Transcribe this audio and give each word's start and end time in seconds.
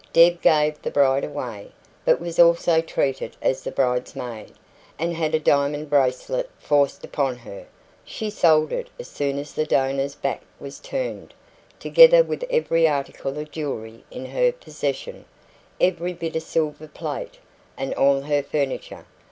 Deb 0.13 0.41
gave 0.41 0.81
the 0.81 0.89
bride 0.89 1.23
away, 1.23 1.71
but 2.05 2.19
was 2.19 2.39
also 2.39 2.81
treated 2.81 3.37
as 3.39 3.61
the 3.61 3.69
bridesmaid, 3.69 4.51
and 4.97 5.13
had 5.13 5.35
a 5.35 5.39
diamond 5.39 5.91
bracelet 5.91 6.49
forced 6.57 7.05
upon 7.05 7.35
her. 7.35 7.67
She 8.03 8.31
sold 8.31 8.71
it 8.73 8.89
as 8.99 9.07
soon 9.07 9.37
as 9.37 9.53
the 9.53 9.63
donor's 9.67 10.15
back 10.15 10.41
was 10.59 10.79
turned, 10.79 11.35
together 11.79 12.23
with 12.23 12.43
every 12.49 12.87
article 12.87 13.37
of 13.37 13.51
jewellery 13.51 14.03
in 14.09 14.25
her 14.25 14.51
possession, 14.51 15.25
every 15.79 16.13
bit 16.13 16.35
of 16.35 16.41
silver 16.41 16.87
plate, 16.87 17.37
and 17.77 17.93
all 17.93 18.21
her 18.21 18.41
furniture. 18.41 19.05